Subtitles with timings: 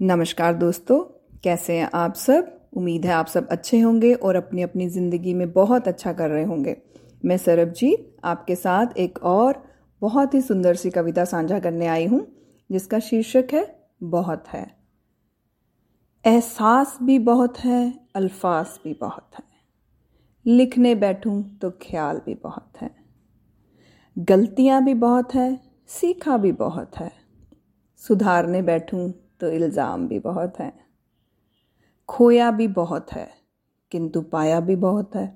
[0.00, 0.98] नमस्कार दोस्तों,
[1.44, 2.68] कैसे हैं आप सब?
[2.76, 6.44] उम्मीद है आप सब अच्छे होंगे और अपनी अपनी ज़िंदगी में बहुत अच्छा कर रहे
[6.44, 6.76] होंगे।
[7.24, 9.62] मैं सरबजीत, आपके साथ एक और
[10.02, 12.26] बहुत ही सुंदर सी कविता साझा करने आई हूँ,
[12.70, 14.76] जिसका शीर्षक है, बहुत है।
[16.24, 19.44] एहसास भी बहुत है अल्फाज भी बहुत है।
[20.46, 22.90] लिखने बैठूं तो ख्याल भी बहुत है।
[24.18, 27.12] गलतियाँ भी बहुत है, सीखा भी बहुत है।
[27.96, 30.72] सुधारने बैठूं तो इल्ज़ाम भी बहुत है।
[32.08, 33.28] खोया भी बहुत है,
[33.92, 35.26] किंतु पाया भी बहुत है।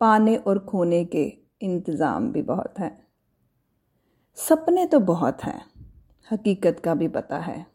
[0.00, 1.24] पाने और खोने के
[1.62, 2.90] इंतज़ाम भी बहुत है।
[4.38, 5.60] सपने तो बहुत हैं,
[6.28, 7.66] हकीकत का भी पता है,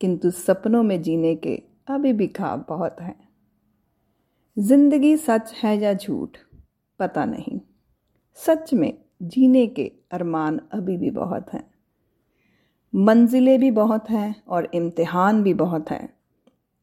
[0.00, 1.56] किंतु सपनों में जीने के
[1.88, 3.16] अभी भी खाब बहुत हैं।
[4.56, 6.36] ज़िंदगी सच है या झूठ,
[7.00, 7.60] पता नहीं।
[8.38, 8.92] सच में
[9.22, 11.64] जीने के अरमान अभी भी बहुत हैं।
[12.94, 16.14] मंजिलें भी बहुत हैं और इम्तिहान भी बहुत हैं।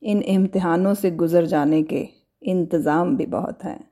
[0.02, 2.08] इन इम्तिहानों से गुज़र जाने के
[2.42, 3.90] इंतज़ाम भी बहुत हैं।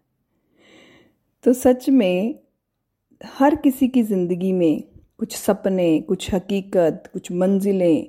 [1.43, 2.39] तो सच में,
[3.23, 4.83] हर किसी की ज़िंदगी में
[5.17, 8.07] कुछ सपने, कुछ हकीकत, कुछ मंजिलें,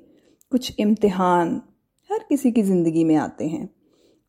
[0.50, 1.62] कुछ इम्तिहान
[2.11, 3.69] हर किसी की ज़िंदगी में आते हैं।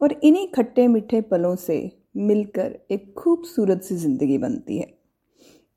[0.01, 4.93] और इन्हीं खट्टे मीठे पलों से मिलकर एक खूबसूरत सी ज़िंदगी बनती है।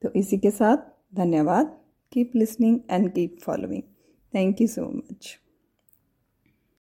[0.03, 0.77] तो इसी के साथ
[1.15, 1.77] धन्यवाद।
[2.13, 3.83] Keep listening and keep following.
[4.33, 5.39] Thank you so much.